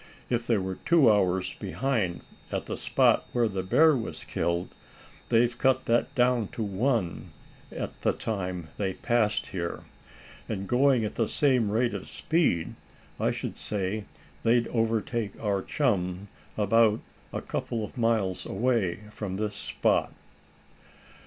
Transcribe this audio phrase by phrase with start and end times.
[0.31, 4.73] "If they were two hours behind at the spot where the bear was killed,
[5.29, 7.27] they've cut that down to one
[7.71, 9.83] at the time they passed here.
[10.49, 12.73] And going at the same rate of speed
[13.19, 14.05] I should say
[14.41, 20.11] they'd overtake our chum about a couple of miles away from this spot."